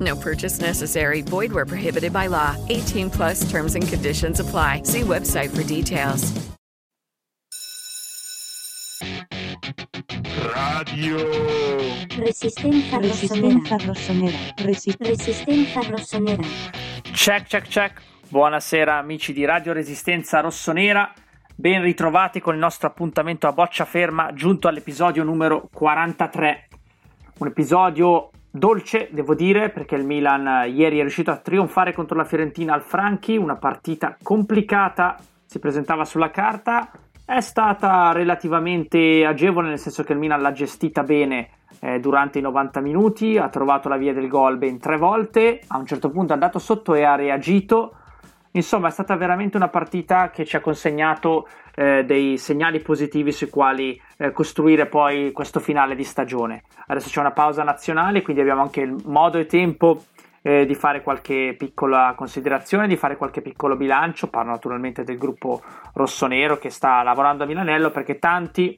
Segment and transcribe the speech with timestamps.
[0.00, 1.22] No purchase necessary.
[1.22, 2.54] Void where prohibited by law.
[2.68, 4.82] 18 plus terms and conditions apply.
[4.84, 6.32] See website for details.
[10.54, 11.16] Radio
[12.18, 13.86] Resistenza Resistenza rossonera.
[13.86, 14.38] rossonera.
[14.56, 16.42] Resi- Resistenza rossonera.
[17.12, 18.00] Check, check, check.
[18.28, 21.12] Buonasera amici di Radio Resistenza Rossonera.
[21.54, 26.68] Ben ritrovati con il nostro appuntamento a boccia ferma, giunto all'episodio numero 43.
[27.38, 32.16] Un episodio dolce, devo dire, perché il Milan eh, ieri è riuscito a trionfare contro
[32.16, 36.90] la Fiorentina al Franchi, una partita complicata, si presentava sulla carta,
[37.24, 42.42] è stata relativamente agevole, nel senso che il Milan l'ha gestita bene eh, durante i
[42.42, 46.32] 90 minuti, ha trovato la via del gol ben tre volte, a un certo punto
[46.32, 47.94] è andato sotto e ha reagito.
[48.52, 53.48] Insomma, è stata veramente una partita che ci ha consegnato eh, dei segnali positivi sui
[53.50, 56.62] quali eh, costruire poi questo finale di stagione.
[56.86, 60.04] Adesso c'è una pausa nazionale, quindi abbiamo anche il modo e tempo
[60.42, 64.28] eh, di fare qualche piccola considerazione, di fare qualche piccolo bilancio.
[64.28, 65.62] Parlo naturalmente del gruppo
[65.92, 68.76] rossonero che sta lavorando a Milanello perché tanti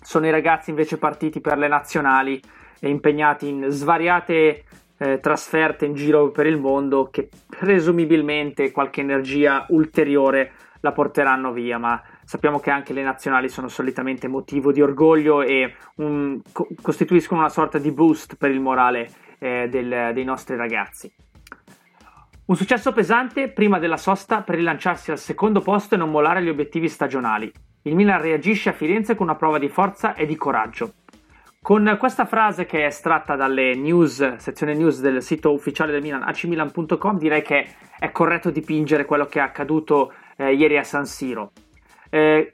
[0.00, 2.40] sono i ragazzi invece partiti per le nazionali
[2.80, 4.64] e impegnati in svariate
[4.98, 11.78] eh, trasferte in giro per il mondo che presumibilmente qualche energia ulteriore la porteranno via,
[11.78, 17.40] ma sappiamo che anche le nazionali sono solitamente motivo di orgoglio e un- co- costituiscono
[17.40, 19.10] una sorta di boost per il morale
[19.40, 21.12] eh, del- dei nostri ragazzi.
[22.46, 26.48] Un successo pesante prima della sosta per rilanciarsi al secondo posto e non mollare gli
[26.48, 27.52] obiettivi stagionali.
[27.82, 30.92] Il Milan reagisce a Firenze con una prova di forza e di coraggio.
[31.60, 36.22] Con questa frase che è estratta dalle news, sezione news del sito ufficiale del Milan,
[36.22, 37.66] acmilan.com, direi che
[37.98, 41.52] è corretto dipingere quello che è accaduto eh, ieri a San Siro.
[42.08, 42.50] Eh,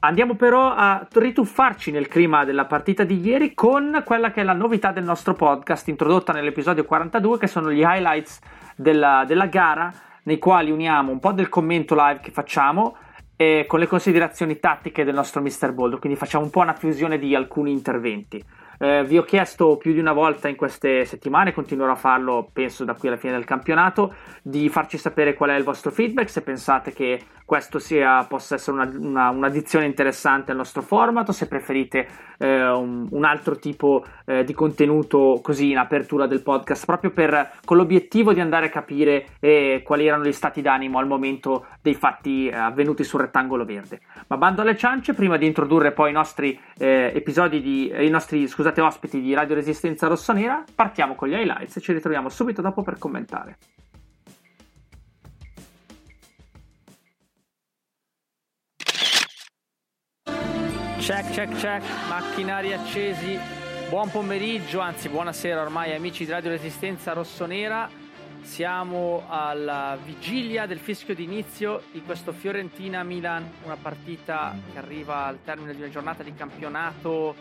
[0.00, 4.52] andiamo però a rituffarci nel clima della partita di ieri con quella che è la
[4.52, 8.38] novità del nostro podcast introdotta nell'episodio 42, che sono gli highlights
[8.76, 9.92] della, della gara,
[10.24, 12.96] nei quali uniamo un po' del commento live che facciamo
[13.66, 15.72] con le considerazioni tattiche del nostro Mr.
[15.72, 18.42] Boldo, quindi facciamo un po' una fusione di alcuni interventi.
[18.78, 22.84] Eh, vi ho chiesto più di una volta in queste settimane, continuerò a farlo penso
[22.84, 26.42] da qui alla fine del campionato, di farci sapere qual è il vostro feedback, se
[26.42, 31.48] pensate che questo sia, possa essere una, una- un'addizione interessante al nostro format o se
[31.48, 37.10] preferite eh, un, un altro tipo eh, di contenuto così in apertura del podcast, proprio
[37.10, 41.66] per, con l'obiettivo di andare a capire eh, quali erano gli stati d'animo al momento
[41.82, 44.00] dei fatti eh, avvenuti sul rettangolo verde.
[44.28, 48.48] Ma bando alle ciance, prima di introdurre poi i nostri eh, episodi di, i nostri
[48.48, 52.82] scusate, ospiti di Radio Resistenza Rossonera, partiamo con gli highlights e ci ritroviamo subito dopo
[52.82, 53.58] per commentare.
[60.98, 63.36] Check, check, check, macchinari accesi.
[63.88, 67.90] Buon pomeriggio, anzi buonasera ormai amici di Radio Resistenza Rossonera.
[68.42, 75.74] Siamo alla vigilia del fischio d'inizio di questo Fiorentina-Milan, una partita che arriva al termine
[75.74, 77.34] di una giornata di campionato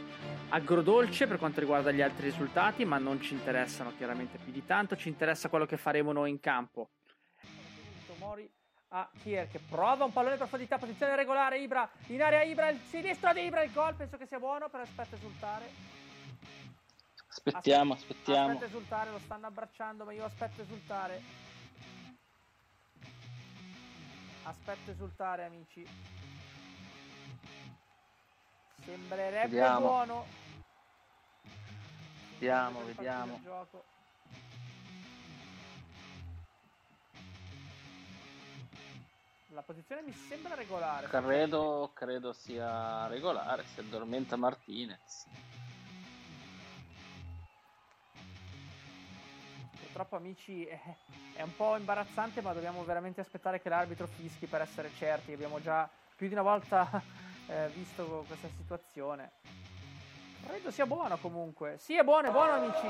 [0.51, 4.95] agrodolce per quanto riguarda gli altri risultati, ma non ci interessano chiaramente più di tanto,
[4.95, 6.89] ci interessa quello che faremo noi in campo.
[8.17, 8.47] Mori
[8.89, 12.80] a Kier che prova un pallone in profondità, posizione regolare, Ibra in area Ibra, il
[12.88, 15.65] sinistro di Ibra, il gol penso che sia buono, però aspetta esultare.
[17.27, 18.48] Aspettiamo, Aspe- aspettiamo.
[18.50, 21.21] Aspetta esultare, lo stanno abbracciando, ma io aspetto esultare.
[24.44, 25.88] Aspetto esultare, amici.
[28.86, 29.80] Sembrerebbe Vediamo.
[29.80, 30.25] buono.
[32.31, 33.39] Vediamo, vediamo.
[33.44, 33.83] gioco.
[39.50, 41.07] La posizione mi sembra regolare.
[41.07, 45.27] Credo, credo sia regolare, si addormenta Martinez.
[49.81, 50.66] Purtroppo amici
[51.36, 55.34] è un po' imbarazzante ma dobbiamo veramente aspettare che l'arbitro fischi per essere certi.
[55.34, 56.89] Abbiamo già più di una volta
[57.47, 59.31] eh, visto questa situazione.
[60.45, 61.77] Credo sia buono comunque.
[61.79, 62.88] Sì, è buono, è buono amici.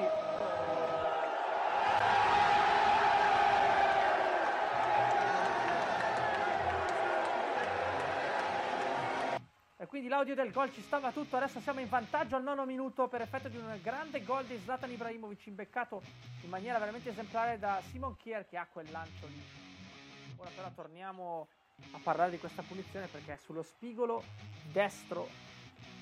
[9.78, 13.08] E quindi l'audio del gol ci stava tutto, adesso siamo in vantaggio al nono minuto
[13.08, 16.04] per effetto di un grande gol di Zlatan Ibrahimovic imbeccato
[16.44, 19.42] in maniera veramente esemplare da Simon Kier che ha quel lancio lì.
[20.38, 21.48] Ora però torniamo
[21.92, 24.24] a parlare di questa punizione perché è sullo spigolo
[24.72, 25.28] destro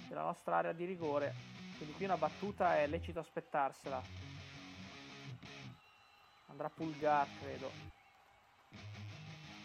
[0.07, 1.33] della nostra area di rigore,
[1.77, 4.01] quindi qui una battuta è lecito aspettarsela.
[6.47, 7.71] Andrà Pulgar, credo.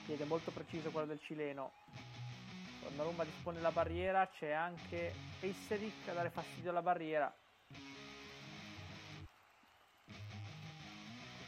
[0.04, 1.72] Piede molto preciso quello del cileno.
[2.82, 7.34] Donnarumma dispone la barriera, c'è anche Eisseric a dare fastidio alla barriera.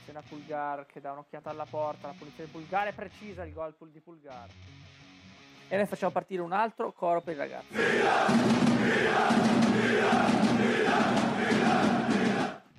[0.07, 3.53] Attenzione a Pulgar che dà un'occhiata alla porta, la punizione di Pulgar è precisa, il
[3.53, 4.47] gol di Pulgar.
[5.67, 7.75] E noi facciamo partire un altro coro per i ragazzi.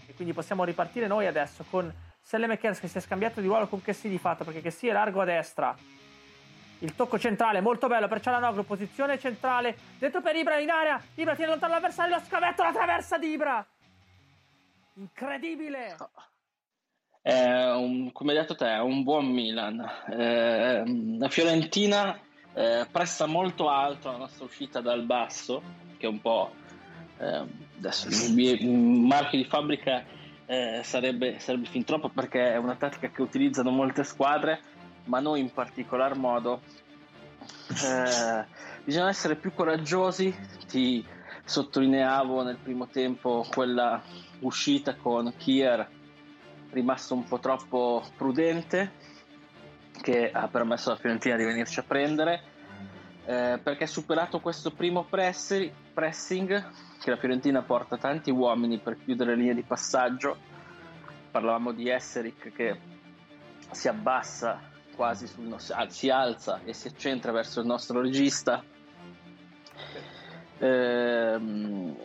[0.06, 3.68] E quindi possiamo ripartire noi adesso con Selle McKers che si è scambiato di ruolo
[3.68, 5.76] con Chessy di fatto, perché Chessy è largo a destra,
[6.80, 11.36] il tocco centrale, molto bello per Cialanoglu, posizione centrale, dentro per Ibra in area, Ibra
[11.36, 13.68] tiene lontano l'avversario, lo scavetto, la traversa di Ibra.
[14.94, 15.88] Incredibile.
[15.88, 15.96] È
[17.34, 19.80] un, come hai detto te, è un buon Milan.
[20.10, 22.18] Eh, la Fiorentina
[22.54, 25.62] eh, presta molto alto la nostra uscita dal basso,
[25.98, 26.52] che è un po'...
[27.20, 27.44] Eh,
[27.78, 30.04] adesso il marchio di fabbrica
[30.46, 34.60] eh, sarebbe, sarebbe fin troppo perché è una tattica che utilizzano molte squadre
[35.06, 36.62] ma noi in particolar modo
[37.84, 38.46] eh,
[38.84, 40.34] bisogna essere più coraggiosi
[40.68, 41.06] ti
[41.44, 44.02] sottolineavo nel primo tempo quella
[44.40, 45.96] uscita con Kier
[46.72, 48.92] rimasto un po' troppo prudente
[50.02, 52.42] che ha permesso alla Fiorentina di venirci a prendere
[53.26, 56.70] eh, perché superato questo primo pressi, pressing
[57.00, 60.38] che la Fiorentina porta tanti uomini per chiudere linee di passaggio
[61.30, 62.80] parlavamo di Esseric che
[63.72, 64.62] si abbassa
[64.96, 68.64] quasi sul nostro, si alza e si accentra verso il nostro regista.
[70.60, 71.96] Ehm,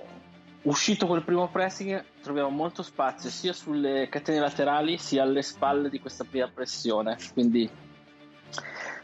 [0.63, 6.01] uscito quel primo pressing troviamo molto spazio sia sulle catene laterali sia alle spalle di
[6.01, 7.69] questa prima pressione quindi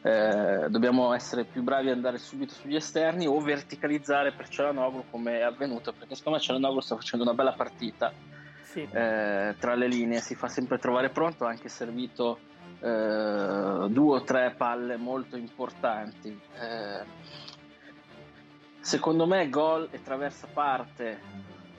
[0.02, 5.38] eh, dobbiamo essere più bravi ad andare subito sugli esterni o verticalizzare per Cialanoglu come
[5.38, 8.12] è avvenuto perché secondo me Cialanoglu sta facendo una bella partita
[8.62, 8.82] sì.
[8.82, 12.38] eh, tra le linee si fa sempre trovare pronto ha anche servito
[12.80, 16.38] eh, due o tre palle molto importanti.
[18.88, 21.20] Secondo me gol e traversa parte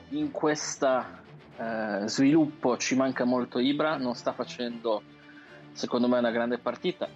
[0.10, 1.04] in questo
[1.58, 5.02] eh, sviluppo ci manca molto Ibra, non sta facendo
[5.72, 7.08] secondo me una grande partita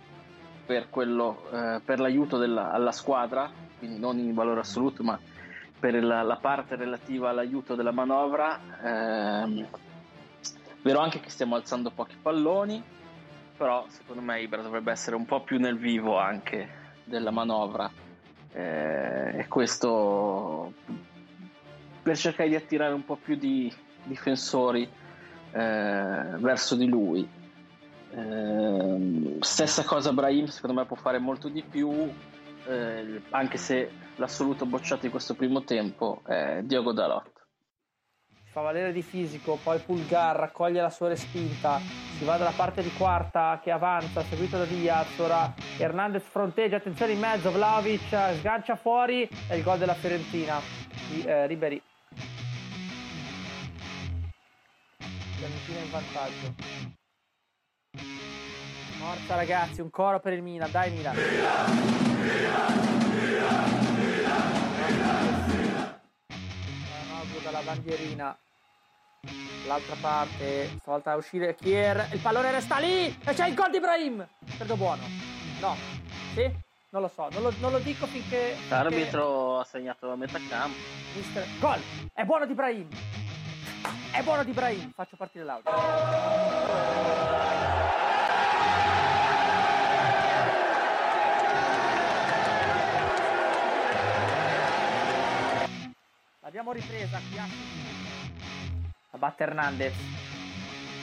[0.66, 5.20] per, quello, eh, per l'aiuto della, alla squadra, quindi non in valore assoluto ma
[5.80, 8.60] per la, la parte relativa all'aiuto della manovra.
[8.82, 9.68] Eh,
[10.82, 12.82] vero anche che stiamo alzando pochi palloni,
[13.56, 18.03] però secondo me Ibra dovrebbe essere un po' più nel vivo anche della manovra
[18.54, 20.74] eh, e questo
[22.02, 23.74] per cercare di attirare un po' più di
[24.04, 24.84] difensori
[25.52, 27.28] eh, verso di lui.
[28.12, 32.12] Eh, stessa cosa Brahim secondo me può fare molto di più
[32.68, 37.33] eh, anche se l'assoluto bocciato di questo primo tempo è Diogo Dalot
[38.54, 42.94] fa valere di fisico, poi Pulgar raccoglie la sua respinta, si va dalla parte di
[42.94, 49.28] quarta che avanza, seguito da Diaz, ora Hernandez fronteggia, attenzione in mezzo, Vlaovic sgancia fuori
[49.50, 50.60] e il gol della Fiorentina
[51.10, 51.82] di eh, Ribery.
[55.36, 56.54] Fiorentina in vantaggio.
[59.00, 61.16] Forza ragazzi, un coro per il Milan, dai Milan.
[61.16, 62.93] Milan, Milan,
[67.54, 68.38] dalla bandierina.
[69.68, 72.10] L'altra parte stavolta a uscire Kier.
[72.12, 75.04] Il pallone resta lì e c'è il gol di Ibrahim credo buono.
[75.60, 75.76] No.
[76.34, 76.52] Sì?
[76.90, 77.30] Non lo so.
[77.32, 80.78] Non lo, non lo dico finché, l'arbitro ha segnato a metà campo.
[81.16, 81.46] Mister...
[81.60, 81.80] gol!
[82.12, 82.90] È buono di Ibrahim
[84.14, 85.72] è buono di Ibrahim faccio partire l'audio
[96.54, 97.36] l'abbiamo ripresa qui
[99.10, 99.94] la batte Hernandez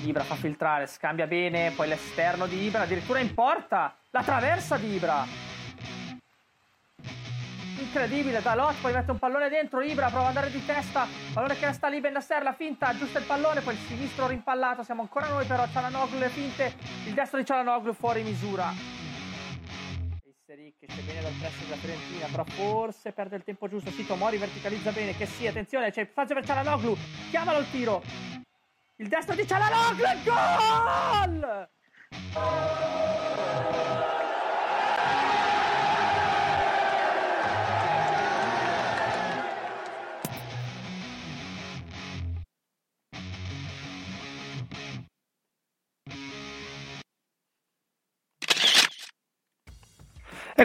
[0.05, 4.95] Ibra fa filtrare, scambia bene, poi l'esterno di Ibra, addirittura in porta, la traversa di
[4.95, 5.27] Ibra.
[7.79, 11.67] Incredibile, Dalot poi mette un pallone dentro, Ibra prova ad andare di testa, pallone che
[11.67, 15.45] resta lì, Benasser, la finta, aggiusta il pallone, poi il sinistro rimpallato, siamo ancora noi
[15.45, 19.00] però, Cialanoglu le finte, il destro di Cialanoglu fuori misura.
[20.51, 23.93] Passeri che esce bene dal pressing della Fiorentina, però forse perde il tempo giusto.
[23.93, 26.97] Sì, Tomori verticalizza bene, che sì, attenzione, c'è spazio per Cialanoglu,
[27.31, 28.03] chiamalo il tiro.
[28.97, 31.69] Il destro di Cialanoglu, gol!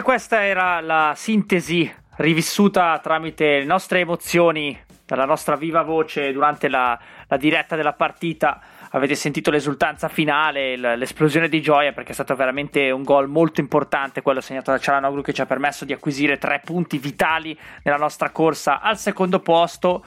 [0.06, 6.96] Questa era la sintesi rivissuta tramite le nostre emozioni, dalla nostra viva voce durante la,
[7.26, 8.60] la diretta della partita.
[8.90, 14.22] Avete sentito l'esultanza finale, l'esplosione di gioia perché è stato veramente un gol molto importante
[14.22, 18.30] quello segnato da Cialanoglu che ci ha permesso di acquisire tre punti vitali nella nostra
[18.30, 20.04] corsa al secondo posto,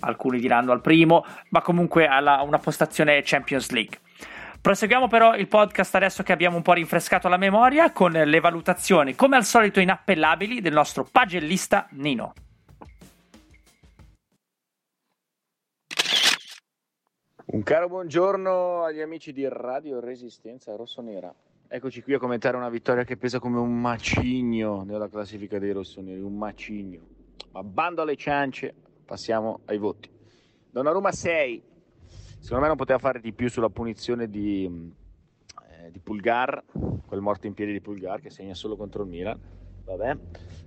[0.00, 3.98] alcuni diranno al primo, ma comunque alla una postazione Champions League.
[4.60, 9.14] Proseguiamo però il podcast adesso che abbiamo un po' rinfrescato la memoria con le valutazioni,
[9.14, 12.32] come al solito inappellabili, del nostro pagellista Nino.
[17.46, 21.32] Un caro buongiorno agli amici di Radio Resistenza Rossonera.
[21.68, 26.20] Eccoci qui a commentare una vittoria che pesa come un macigno nella classifica dei rossoneri,
[26.20, 27.00] un macigno.
[27.52, 28.74] Ma bando alle ciance,
[29.04, 30.10] passiamo ai voti.
[30.70, 31.62] Donnarumma 6,
[32.38, 34.64] Secondo me non poteva fare di più sulla punizione di,
[35.70, 36.64] eh, di Pulgar,
[37.06, 39.38] quel morto in piedi di Pulgar che segna solo contro il Milan.
[39.84, 40.16] Vabbè.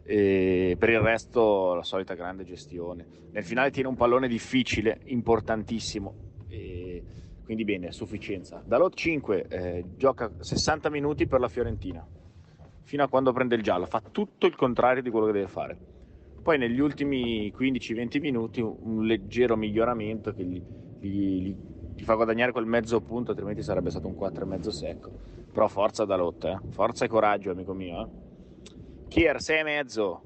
[0.03, 3.05] E per il resto la solita grande gestione.
[3.31, 6.13] Nel finale tiene un pallone difficile, importantissimo.
[6.47, 7.03] E
[7.43, 8.61] quindi bene, a sufficienza.
[8.65, 12.05] Dalot 5 eh, gioca 60 minuti per la Fiorentina,
[12.83, 13.85] fino a quando prende il giallo.
[13.85, 15.77] Fa tutto il contrario di quello che deve fare.
[16.41, 20.61] Poi negli ultimi 15-20 minuti un leggero miglioramento che gli,
[20.99, 21.55] gli,
[21.95, 25.11] gli, fa guadagnare quel mezzo punto, altrimenti sarebbe stato un 4,5 secco.
[25.51, 26.71] Però forza da lotta, eh.
[26.71, 28.01] forza e coraggio, amico mio.
[28.01, 28.07] Eh.
[29.07, 30.19] Kier 6,5,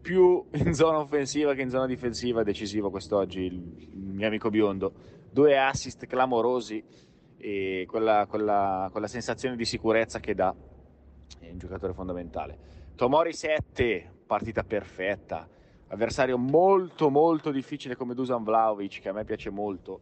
[0.00, 4.92] più in zona offensiva che in zona difensiva, decisivo quest'oggi il, il mio amico biondo.
[5.32, 6.82] Due assist clamorosi
[7.36, 10.54] e quella, quella, quella sensazione di sicurezza che dà
[11.40, 12.58] è un giocatore fondamentale.
[12.94, 15.48] Tomori 7, partita perfetta.
[15.88, 20.00] Avversario molto molto difficile come Dusan Vlaovic che a me piace molto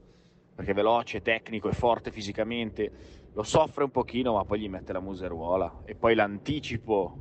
[0.55, 2.91] perché è veloce, tecnico e forte fisicamente
[3.33, 5.81] lo soffre un pochino ma poi gli mette la museruola.
[5.87, 7.17] E poi l'anticipo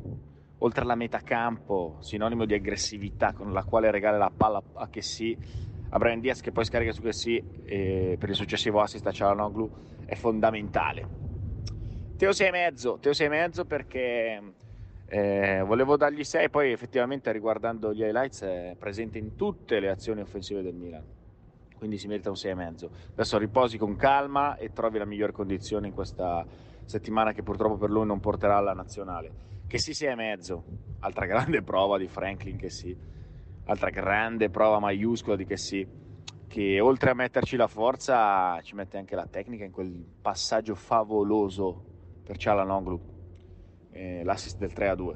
[0.57, 5.37] oltre alla metà campo sinonimo di aggressività con la quale regala la palla a Chessy
[5.89, 9.71] a Brian Diaz che poi scarica su Chessy e per il successivo assist a Cialanoglu
[10.03, 11.07] è fondamentale.
[12.17, 14.41] Teo 6,5 Teo 6,5 perché
[15.09, 20.19] eh, volevo dargli 6, poi effettivamente riguardando gli highlights è presente in tutte le azioni
[20.19, 21.05] offensive del Milan,
[21.77, 22.89] quindi si merita un 6,5.
[23.11, 26.45] Adesso riposi con calma e trovi la migliore condizione in questa
[26.83, 29.45] settimana che purtroppo per lui non porterà alla nazionale.
[29.65, 30.61] Che sì 6,5,
[30.99, 32.95] altra grande prova di Franklin che sì,
[33.63, 35.87] altra grande prova maiuscola di che sì,
[36.47, 41.85] che oltre a metterci la forza ci mette anche la tecnica in quel passaggio favoloso
[42.23, 43.15] per Cialanoglu
[43.97, 45.15] eh, l'assist del 3 a 2.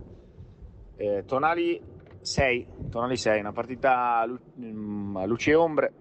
[0.95, 1.79] Eh, Tonali
[2.19, 5.93] 6, Tonali 6, una partita a mm, luce e ombre,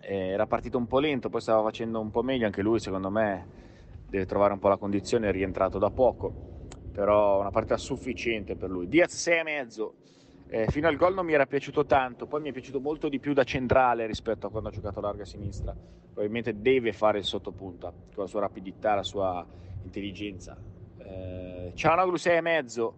[0.00, 3.10] eh, era partito un po' lento, poi stava facendo un po' meglio, anche lui secondo
[3.10, 3.60] me
[4.08, 6.32] deve trovare un po' la condizione, è rientrato da poco,
[6.92, 8.88] però una partita sufficiente per lui.
[8.88, 9.94] Diaz 6 e mezzo,
[10.48, 13.20] eh, fino al gol non mi era piaciuto tanto, poi mi è piaciuto molto di
[13.20, 15.72] più da centrale rispetto a quando ha giocato larga sinistra.
[15.72, 19.46] Probabilmente deve fare il sottopunta con la sua rapidità, la sua
[19.82, 20.71] intelligenza.
[21.12, 22.92] Eh, Cianoglu 6,5.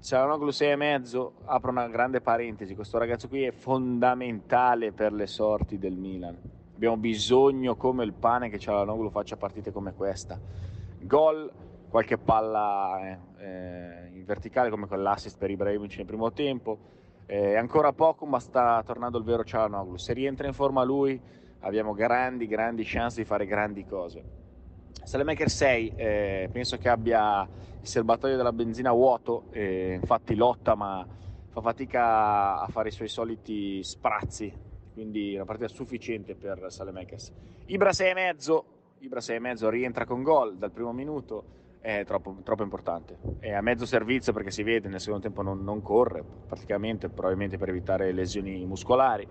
[0.00, 1.30] Cianoglu 6,5.
[1.46, 2.74] Apro una grande parentesi.
[2.74, 6.36] Questo ragazzo qui è fondamentale per le sorti del Milan.
[6.74, 10.38] Abbiamo bisogno, come il pane, che Cianoglu faccia partite come questa.
[11.00, 11.50] Gol,
[11.88, 16.78] qualche palla eh, eh, in verticale, come quell'assist per Ibrahimovic nel primo tempo.
[17.26, 19.96] Eh, ancora poco, ma sta tornando il vero Cianoglu.
[19.96, 21.20] Se rientra in forma lui,
[21.60, 24.41] abbiamo grandi, grandi chance di fare grandi cose.
[25.02, 27.42] Salemaker 6 eh, penso che abbia
[27.80, 31.06] il serbatoio della benzina vuoto, eh, infatti lotta ma
[31.48, 34.52] fa fatica a fare i suoi soliti sprazzi,
[34.92, 37.32] quindi una partita sufficiente per Salemakers.
[37.66, 38.62] Ibra 6,5,
[39.00, 43.18] Ibra 6,5 rientra con gol dal primo minuto, è troppo, troppo, importante.
[43.40, 47.58] È a mezzo servizio perché si vede nel secondo tempo non, non corre praticamente, probabilmente
[47.58, 49.26] per evitare lesioni muscolari.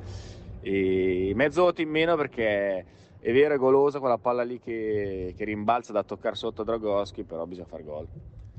[0.59, 2.85] E mezzo voto in meno perché
[3.23, 7.45] è vero, è golosa quella palla lì che, che rimbalza da toccare sotto Dragoschi, però
[7.45, 8.07] bisogna far gol.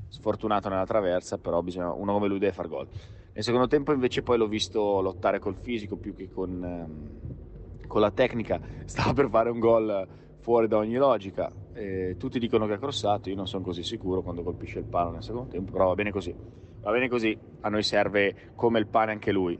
[0.07, 2.87] Sfortunato nella traversa, però bisogna, uno come lui deve far gol.
[3.33, 7.99] Nel secondo tempo invece poi l'ho visto lottare col fisico più che con, ehm, con
[7.99, 8.61] la tecnica.
[8.85, 10.07] Stava per fare un gol
[10.39, 11.51] fuori da ogni logica.
[11.73, 15.11] Eh, tutti dicono che ha crossato, io non sono così sicuro quando colpisce il palo
[15.11, 16.33] nel secondo tempo, però va bene così.
[16.81, 19.59] va bene così, a noi serve come il pane anche lui.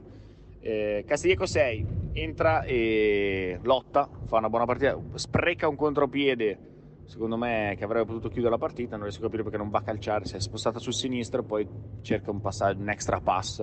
[0.66, 6.58] Eh, Castiglieco 6 entra e lotta, fa una buona partita, spreca un contropiede,
[7.04, 9.80] secondo me che avrebbe potuto chiudere la partita, non riesco a capire perché non va
[9.80, 11.68] a calciare, si è spostata sul sinistro e poi
[12.00, 13.60] cerca un passaggio, un extra pass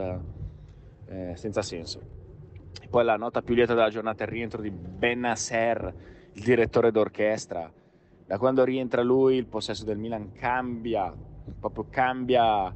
[1.07, 2.01] eh, senza senso.
[2.79, 5.95] E poi la nota più lieta della giornata è il rientro di Ben Nasser,
[6.33, 7.71] il direttore d'orchestra.
[8.27, 11.11] Da quando rientra lui il possesso del Milan cambia,
[11.59, 12.71] proprio cambia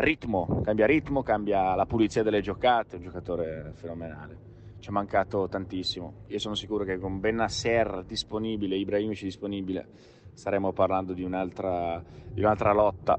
[0.00, 4.48] ritmo, cambia ritmo, cambia la pulizia delle giocate, è un giocatore fenomenale.
[4.78, 6.24] Ci è mancato tantissimo.
[6.28, 9.88] Io sono sicuro che con Benasser disponibile, Ibrahimovic disponibile,
[10.32, 13.18] staremo parlando di un'altra, di un'altra lotta.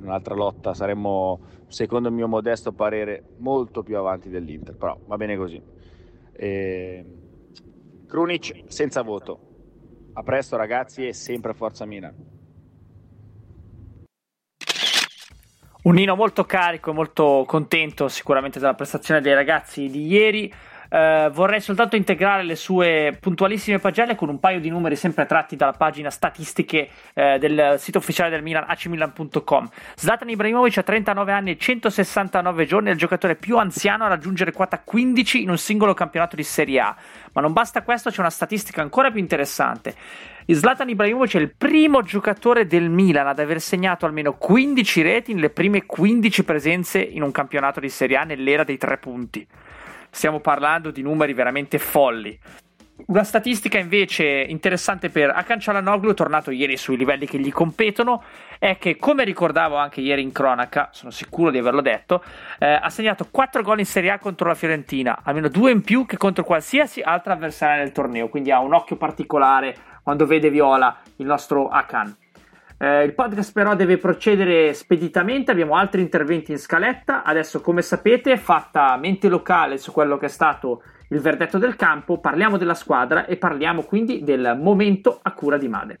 [0.00, 5.36] Un'altra lotta, saremmo, secondo il mio modesto parere, molto più avanti dell'Inter, però va bene
[5.36, 5.62] così.
[6.32, 7.04] E...
[8.06, 9.38] Krunic senza voto.
[10.12, 12.33] A presto ragazzi e sempre forza Milan.
[15.84, 20.50] Un Nino molto carico e molto contento sicuramente della prestazione dei ragazzi di ieri.
[20.88, 25.56] Uh, vorrei soltanto integrare le sue puntualissime pagelle con un paio di numeri sempre tratti
[25.56, 29.68] dalla pagina statistiche uh, del sito ufficiale del Milan, acmilan.com.
[29.94, 34.52] Zlatan Ibrahimovic ha 39 anni e 169 giorni, è il giocatore più anziano a raggiungere
[34.52, 36.96] quota 15 in un singolo campionato di Serie A.
[37.32, 39.94] Ma non basta questo, c'è una statistica ancora più interessante.
[40.46, 45.48] Zlatan Ibrahimovic è il primo giocatore del Milan ad aver segnato almeno 15 reti nelle
[45.48, 49.46] prime 15 presenze in un campionato di Serie A nell'era dei tre punti.
[50.14, 52.38] Stiamo parlando di numeri veramente folli.
[53.06, 58.22] Una statistica invece interessante per Akan Cialanoglu, tornato ieri sui livelli che gli competono,
[58.60, 62.22] è che, come ricordavo anche ieri in cronaca, sono sicuro di averlo detto,
[62.60, 66.06] eh, ha segnato 4 gol in Serie A contro la Fiorentina, almeno 2 in più
[66.06, 70.96] che contro qualsiasi altra avversaria nel torneo, quindi ha un occhio particolare quando vede Viola
[71.16, 72.16] il nostro Akan.
[72.84, 77.22] Eh, il podcast però deve procedere speditamente, abbiamo altri interventi in scaletta.
[77.22, 82.20] Adesso, come sapete, fatta mente locale su quello che è stato il verdetto del campo,
[82.20, 86.00] parliamo della squadra e parliamo quindi del momento a cura di Made.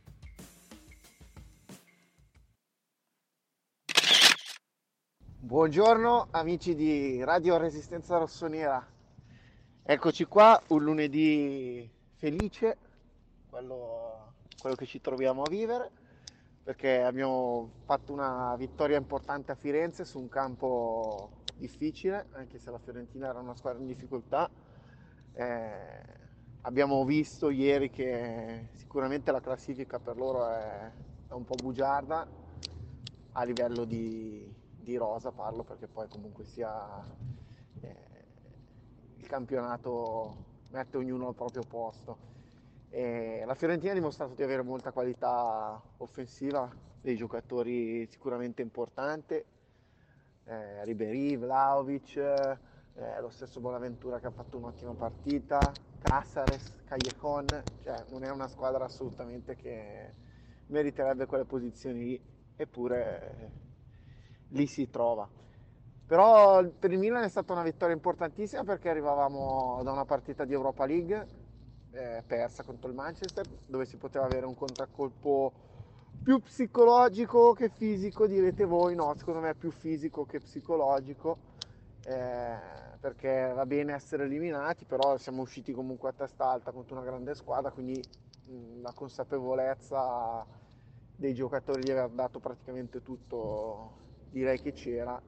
[5.38, 8.86] Buongiorno amici di Radio Resistenza Rossonera.
[9.82, 12.76] Eccoci qua, un lunedì felice,
[13.48, 15.90] quello, quello che ci troviamo a vivere,
[16.64, 22.78] perché abbiamo fatto una vittoria importante a Firenze su un campo difficile, anche se la
[22.78, 24.50] Fiorentina era una squadra in difficoltà.
[25.34, 26.02] Eh,
[26.62, 30.90] abbiamo visto ieri che sicuramente la classifica per loro è,
[31.28, 32.26] è un po' bugiarda
[33.32, 34.50] a livello di,
[34.80, 37.04] di, rosa parlo perché poi comunque sia
[37.80, 37.96] eh,
[39.16, 42.33] il campionato mette ognuno al proprio posto
[42.94, 49.34] e la Fiorentina ha dimostrato di avere molta qualità offensiva, dei giocatori sicuramente importanti,
[50.44, 58.04] eh, Ribery, Vlaovic, eh, lo stesso Bonaventura che ha fatto un'ottima partita, Casares, Callejon, cioè
[58.10, 60.14] non è una squadra assolutamente che
[60.66, 62.22] meriterebbe quelle posizioni lì,
[62.54, 63.50] eppure eh,
[64.50, 65.28] lì si trova.
[66.06, 70.52] Però per il Milan è stata una vittoria importantissima perché arrivavamo da una partita di
[70.52, 71.42] Europa League
[71.94, 75.52] eh, persa contro il Manchester, dove si poteva avere un contraccolpo
[76.22, 81.38] più psicologico che fisico, direte voi, no, secondo me è più fisico che psicologico,
[82.06, 82.56] eh,
[83.00, 87.34] perché va bene essere eliminati, però siamo usciti comunque a testa alta contro una grande
[87.34, 88.02] squadra, quindi
[88.46, 90.46] mh, la consapevolezza
[91.16, 95.20] dei giocatori di aver dato praticamente tutto direi che c'era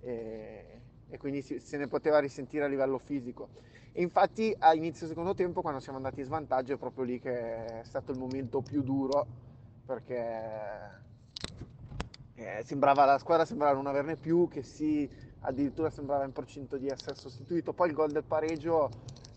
[0.00, 3.48] e, e quindi si, se ne poteva risentire a livello fisico.
[3.96, 7.80] E infatti a inizio secondo tempo, quando siamo andati in svantaggio, è proprio lì che
[7.80, 9.24] è stato il momento più duro,
[9.86, 10.90] perché
[12.34, 15.08] eh, sembrava, la squadra sembrava non averne più, che sì,
[15.42, 17.72] addirittura sembrava in procinto di essere sostituito.
[17.72, 18.90] Poi il gol del pareggio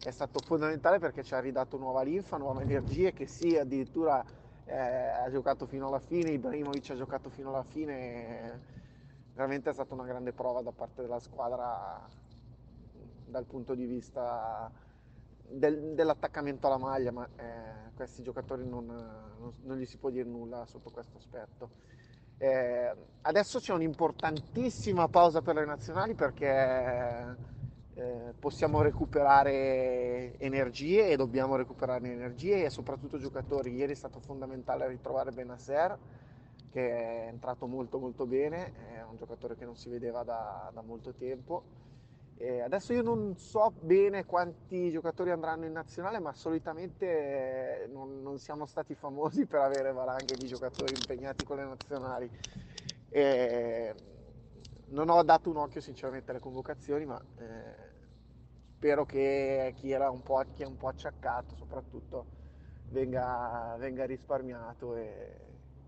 [0.04, 4.26] è stato fondamentale perché ci ha ridato nuova linfa, nuove energie, che sì, addirittura
[4.66, 8.60] eh, ha giocato fino alla fine, Ibrahimovic ha giocato fino alla fine,
[9.36, 12.26] veramente è stata una grande prova da parte della squadra
[13.38, 14.72] dal punto di vista
[15.48, 20.28] del, dell'attaccamento alla maglia, ma eh, questi giocatori non, non, non, gli si può dire
[20.28, 21.70] nulla sotto questo aspetto.
[22.40, 27.36] Eh, adesso c'è un'importantissima pausa per le nazionali perché
[27.94, 33.76] eh, possiamo recuperare energie e dobbiamo recuperare energie e soprattutto giocatori.
[33.76, 35.98] Ieri è stato fondamentale ritrovare Benasser
[36.72, 40.82] che è entrato molto molto bene, è un giocatore che non si vedeva da, da
[40.82, 41.86] molto tempo
[42.40, 48.22] eh, adesso io non so bene quanti giocatori andranno in nazionale, ma solitamente eh, non,
[48.22, 52.30] non, siamo stati famosi per avere valanghe di giocatori impegnati con le nazionali.
[53.10, 53.94] Eh,
[54.90, 57.96] non ho dato un occhio sinceramente alle convocazioni, ma eh,
[58.76, 62.26] spero che chi, era un po', chi è un po' acciaccato soprattutto
[62.90, 65.40] venga, venga risparmiato e,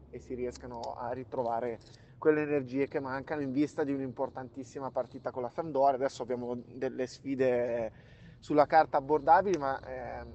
[0.09, 1.79] e si riescano a ritrovare
[2.19, 5.95] quelle energie che mancano in vista di un'importantissima partita con la Sampdoria.
[5.95, 7.91] Adesso abbiamo delle sfide
[8.39, 10.25] sulla carta abbordabili, ma eh,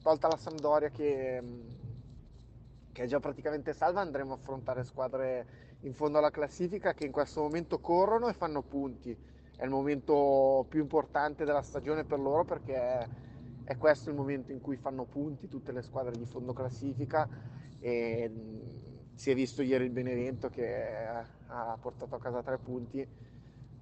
[0.00, 1.42] tolta la Sampdoria che,
[2.92, 5.46] che, è già praticamente salva, andremo a affrontare squadre
[5.80, 9.14] in fondo alla classifica che in questo momento corrono e fanno punti.
[9.54, 13.08] È il momento più importante della stagione per loro perché è,
[13.64, 17.28] è questo il momento in cui fanno punti tutte le squadre di fondo classifica
[17.80, 18.71] e
[19.14, 21.06] si è visto ieri il Benevento che
[21.46, 23.06] ha portato a casa tre punti,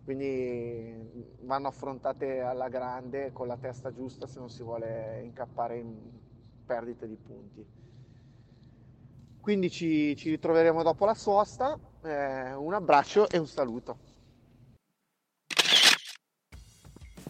[0.05, 0.95] quindi
[1.43, 5.97] vanno affrontate alla grande con la testa giusta se non si vuole incappare in
[6.65, 7.67] perdite di punti.
[9.41, 13.99] Quindi ci, ci ritroveremo dopo la sosta, eh, un abbraccio e un saluto.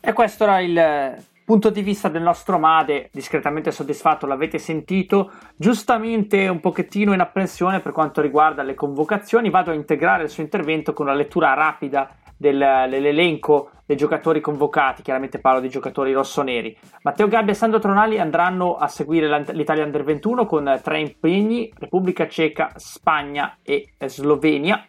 [0.02, 6.46] E questo era il punto di vista del nostro Made, discretamente soddisfatto, l'avete sentito, giustamente
[6.46, 10.92] un pochettino in apprensione per quanto riguarda le convocazioni, vado a integrare il suo intervento
[10.92, 16.78] con una lettura rapida del, dell'elenco dei giocatori convocati, chiaramente parlo di giocatori rossoneri.
[17.02, 22.28] Matteo Gabbia e Sandro Tronali andranno a seguire l'Italia Under 21 con tre impegni, Repubblica
[22.28, 24.86] Ceca, Spagna e Slovenia.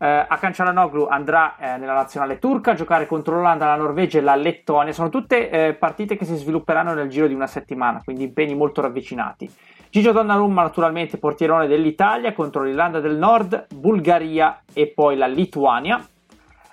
[0.00, 4.22] Uh, Akan Çalhanoğlu andrà eh, nella nazionale turca a giocare contro l'Olanda, la Norvegia e
[4.22, 4.92] la Lettonia.
[4.92, 8.80] Sono tutte eh, partite che si svilupperanno nel giro di una settimana, quindi impegni molto
[8.80, 9.50] ravvicinati.
[9.90, 16.00] Gigio Donnarumma, naturalmente portierone dell'Italia contro l'Irlanda del Nord, Bulgaria e poi la Lituania.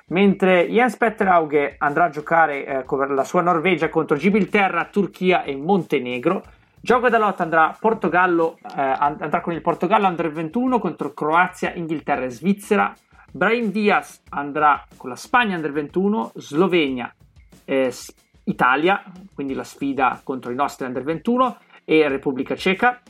[0.07, 5.41] Mentre Jens Petter Auge andrà a giocare eh, con la sua Norvegia contro Gibilterra, Turchia
[5.41, 6.43] e Montenegro.
[6.79, 12.25] Gioco da lotta andrà, Portogallo, eh, andrà con il Portogallo Under 21 contro Croazia, Inghilterra
[12.25, 12.93] e Svizzera.
[13.35, 17.13] Brahim Diaz andrà con la Spagna Under 21, Slovenia,
[17.65, 17.93] eh,
[18.45, 23.01] Italia, quindi la sfida contro i nostri Under 21 e Repubblica Ceca.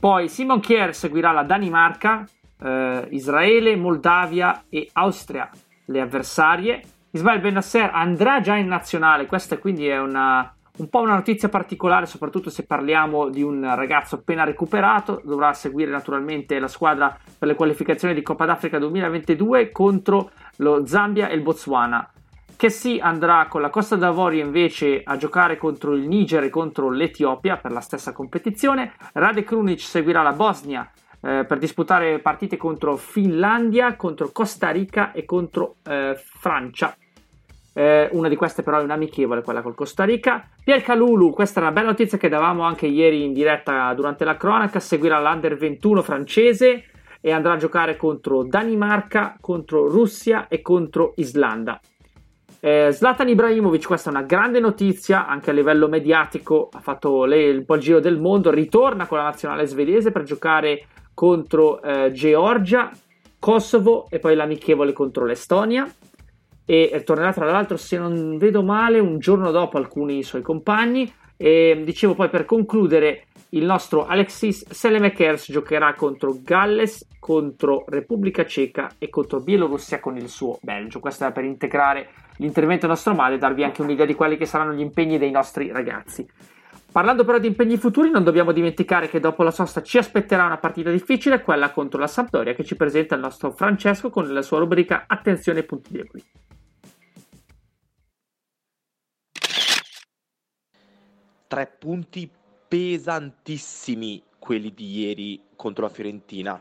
[0.00, 2.28] Poi Simon Kier seguirà la Danimarca,
[2.60, 5.48] eh, Israele, Moldavia e Austria,
[5.84, 6.82] le avversarie.
[7.12, 12.06] Ismael Benasser andrà già in nazionale, questa quindi è una, un po' una notizia particolare,
[12.06, 17.54] soprattutto se parliamo di un ragazzo appena recuperato, dovrà seguire naturalmente la squadra per le
[17.54, 22.10] qualificazioni di Coppa d'Africa 2022 contro lo Zambia e il Botswana.
[22.56, 27.56] Kessi andrà con la Costa d'Avorio invece a giocare contro il Niger e contro l'Etiopia
[27.56, 28.92] per la stessa competizione.
[29.14, 30.88] Rade Krunic seguirà la Bosnia
[31.20, 36.96] eh, per disputare partite contro Finlandia, contro Costa Rica e contro eh, Francia.
[37.74, 40.46] Eh, una di queste però è un'amichevole, quella col Costa Rica.
[40.62, 44.36] Pier Calulu, questa è una bella notizia che davamo anche ieri in diretta durante la
[44.36, 46.84] cronaca, seguirà l'Under 21 francese
[47.20, 51.80] e andrà a giocare contro Danimarca, contro Russia e contro Islanda.
[52.60, 57.56] Eh, Zlatan Ibrahimovic, questa è una grande notizia anche a livello mediatico, ha fatto lei
[57.56, 62.12] un po' il giro del mondo, ritorna con la nazionale svedese per giocare contro eh,
[62.12, 62.90] Georgia,
[63.38, 65.88] Kosovo e poi l'amichevole contro l'Estonia
[66.64, 71.82] e tornerà tra l'altro se non vedo male un giorno dopo alcuni suoi compagni e
[71.84, 79.10] dicevo poi per concludere il nostro Alexis Selemekers giocherà contro Galles, contro Repubblica Ceca e
[79.10, 81.00] contro Bielorussia con il suo Belgio.
[81.00, 84.80] Questo è per integrare l'intervento nostro male e darvi anche un'idea di che saranno gli
[84.80, 86.26] impegni dei nostri ragazzi.
[86.92, 90.58] Parlando però di impegni futuri, non dobbiamo dimenticare che dopo la sosta ci aspetterà una
[90.58, 94.58] partita difficile, quella contro la Sampdoria, che ci presenta il nostro Francesco con la sua
[94.58, 96.24] rubrica Attenzione ai punti deboli.
[101.52, 102.30] tre punti
[102.66, 106.58] pesantissimi quelli di ieri contro la Fiorentina,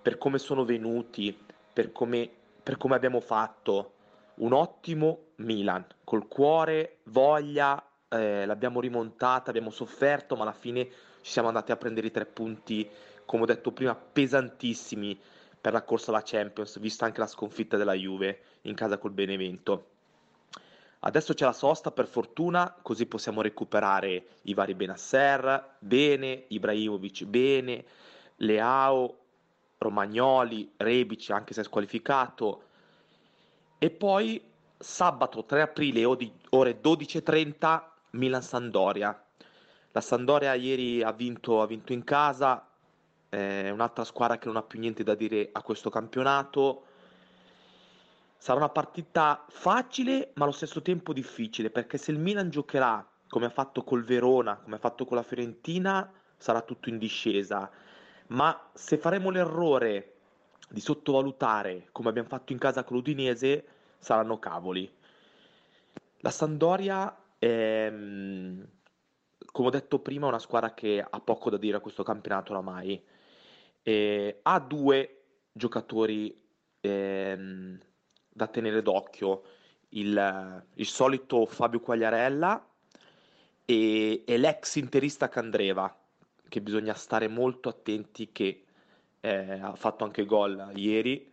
[0.00, 1.36] per come sono venuti,
[1.72, 2.30] per come,
[2.62, 3.94] per come abbiamo fatto.
[4.36, 10.84] Un ottimo Milan, col cuore, voglia, eh, l'abbiamo rimontata, abbiamo sofferto, ma alla fine
[11.20, 12.88] ci siamo andati a prendere i tre punti,
[13.24, 15.18] come ho detto prima, pesantissimi
[15.60, 19.90] per la corsa alla Champions, vista anche la sconfitta della Juve in casa col Benevento.
[21.00, 27.84] Adesso c'è la sosta per fortuna, così possiamo recuperare i vari Benasser, bene, Ibrahimovic bene,
[28.36, 29.16] Leao,
[29.78, 32.62] Romagnoli, Rebic anche se è squalificato.
[33.78, 34.42] E poi
[34.76, 39.24] sabato 3 aprile ore 12.30 Milan-Sandoria.
[39.92, 42.68] La Sandoria ieri ha vinto, ha vinto in casa,
[43.28, 46.84] è un'altra squadra che non ha più niente da dire a questo campionato
[48.40, 53.46] Sarà una partita facile, ma allo stesso tempo difficile, perché se il Milan giocherà come
[53.46, 57.68] ha fatto col Verona, come ha fatto con la Fiorentina, sarà tutto in discesa.
[58.28, 60.14] Ma se faremo l'errore
[60.70, 63.66] di sottovalutare come abbiamo fatto in casa con l'Udinese
[63.98, 64.90] saranno cavoli.
[66.18, 68.62] La Sandoria è, mm,
[69.52, 73.02] come ho detto prima, una squadra che ha poco da dire a questo campionato oramai.
[73.82, 75.22] E ha due
[75.52, 76.36] giocatori
[76.80, 77.78] ehm,
[78.28, 79.42] da tenere d'occhio,
[79.90, 82.66] il, il solito Fabio Quagliarella
[83.64, 85.96] e, e l'ex interista Candreva,
[86.48, 88.64] che bisogna stare molto attenti che
[89.20, 91.32] eh, ha fatto anche gol ieri.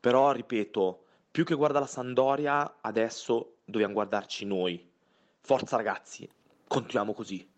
[0.00, 4.90] Però, ripeto, più che guarda la Sandoria, adesso dobbiamo guardarci noi.
[5.40, 6.28] Forza ragazzi,
[6.66, 7.52] continuiamo così.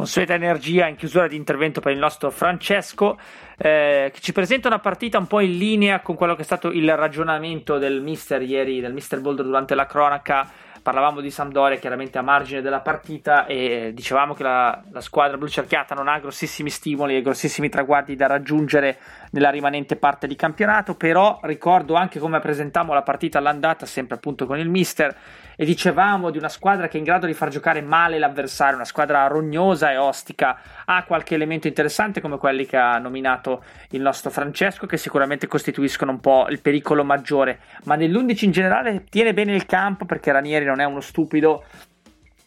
[0.00, 3.18] consueta energia in chiusura di intervento per il nostro Francesco,
[3.58, 6.70] eh, che ci presenta una partita un po' in linea con quello che è stato
[6.70, 10.50] il ragionamento del mister ieri, del mister Boulder durante la cronaca.
[10.82, 15.48] Parlavamo di Sampdoria chiaramente a margine della partita e dicevamo che la, la squadra blu
[15.48, 18.98] cerchiata non ha grossissimi stimoli e grossissimi traguardi da raggiungere
[19.32, 24.46] nella rimanente parte di campionato, però ricordo anche come presentammo la partita all'andata, sempre appunto
[24.46, 25.14] con il mister,
[25.60, 28.86] e dicevamo di una squadra che è in grado di far giocare male l'avversario, una
[28.86, 34.30] squadra rognosa e ostica, ha qualche elemento interessante come quelli che ha nominato il nostro
[34.30, 39.54] Francesco, che sicuramente costituiscono un po' il pericolo maggiore, ma nell'11 in generale tiene bene
[39.54, 41.64] il campo perché Ranieri non è uno stupido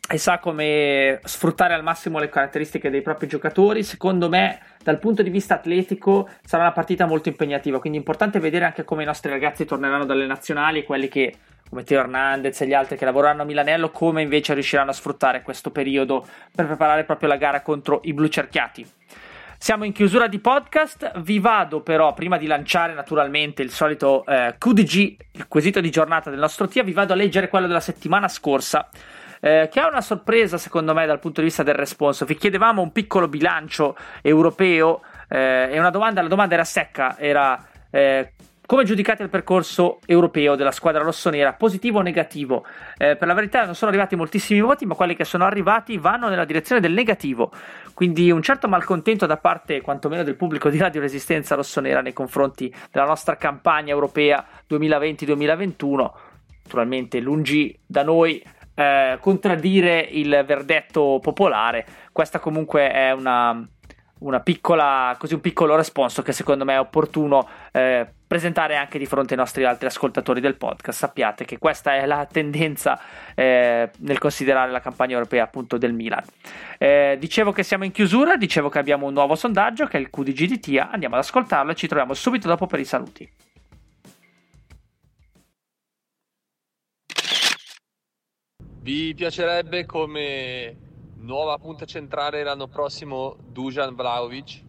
[0.09, 3.83] e sa come sfruttare al massimo le caratteristiche dei propri giocatori.
[3.83, 7.79] Secondo me, dal punto di vista atletico, sarà una partita molto impegnativa.
[7.79, 11.33] Quindi è importante vedere anche come i nostri ragazzi torneranno dalle nazionali quelli che
[11.69, 15.41] come Teo Hernandez e gli altri che lavoreranno a Milanello, come invece riusciranno a sfruttare
[15.41, 18.85] questo periodo per preparare proprio la gara contro i blu cerchiati.
[19.57, 24.55] Siamo in chiusura di podcast, vi vado però, prima di lanciare naturalmente il solito eh,
[24.57, 28.27] QDG, il quesito di giornata del nostro TIA, vi vado a leggere quello della settimana
[28.27, 28.89] scorsa,
[29.43, 32.23] eh, che ha una sorpresa secondo me dal punto di vista del responso.
[32.23, 37.61] Vi chiedevamo un piccolo bilancio europeo eh, e una domanda, la domanda era secca, era
[37.91, 38.31] eh,
[38.65, 41.51] come giudicate il percorso europeo della squadra rossonera?
[41.51, 42.65] Positivo o negativo?
[42.97, 46.29] Eh, per la verità non sono arrivati moltissimi voti, ma quelli che sono arrivati vanno
[46.29, 47.51] nella direzione del negativo.
[47.93, 52.73] Quindi un certo malcontento da parte quantomeno del pubblico di Radio Resistenza rossonera nei confronti
[52.89, 56.11] della nostra campagna europea 2020-2021.
[56.63, 58.41] Naturalmente lungi da noi
[58.75, 61.85] eh, contraddire il verdetto popolare.
[62.11, 63.67] Questa comunque è una,
[64.19, 69.05] una piccola, così un piccolo responso che secondo me è opportuno eh, presentare anche di
[69.05, 70.97] fronte ai nostri altri ascoltatori del podcast.
[70.97, 72.99] Sappiate che questa è la tendenza
[73.35, 76.23] eh, nel considerare la campagna europea appunto del Milan.
[76.77, 80.09] Eh, dicevo che siamo in chiusura, dicevo che abbiamo un nuovo sondaggio che è il
[80.09, 83.29] QDG di TIA, andiamo ad ascoltarlo e ci troviamo subito dopo per i saluti.
[88.83, 90.75] Vi piacerebbe come
[91.19, 94.61] nuova punta centrale l'anno prossimo Dujan Vlaovic?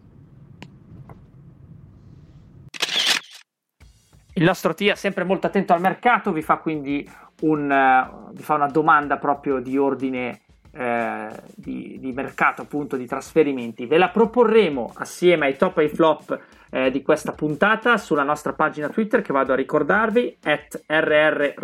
[4.34, 7.04] Il nostro TIA sempre molto attento al mercato, vi fa quindi
[7.40, 10.42] un, uh, vi fa una domanda proprio di ordine
[10.74, 13.86] eh, di, di, mercato, appunto di trasferimenti.
[13.86, 18.52] Ve la proporremo assieme ai top e ai flop eh, di questa puntata sulla nostra
[18.52, 21.54] pagina Twitter che vado a ricordarvi, at RR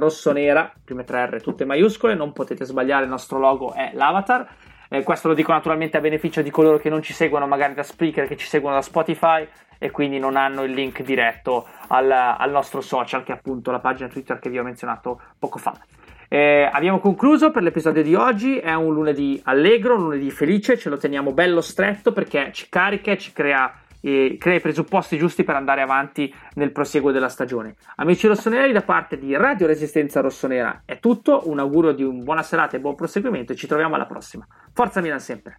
[0.85, 4.49] prime tre R tutte maiuscole, non potete sbagliare, il nostro logo è l'avatar.
[4.89, 7.83] Eh, questo lo dico naturalmente a beneficio di coloro che non ci seguono magari da
[7.83, 9.47] Spreaker, che ci seguono da Spotify
[9.79, 13.79] e quindi non hanno il link diretto al, al nostro social, che è appunto la
[13.81, 15.75] pagina Twitter che vi ho menzionato poco fa.
[16.33, 20.89] Eh, abbiamo concluso per l'episodio di oggi, è un lunedì allegro, un lunedì felice, ce
[20.89, 25.57] lo teniamo bello stretto perché ci carica e ci crea crea i presupposti giusti per
[25.57, 27.75] andare avanti nel prosieguo della stagione.
[27.97, 31.43] Amici rossoneri, da parte di Radio Resistenza Rossonera è tutto.
[31.51, 33.53] Un augurio di una buona serata e buon proseguimento.
[33.53, 34.47] E ci troviamo alla prossima.
[34.73, 35.59] Forza Milan sempre!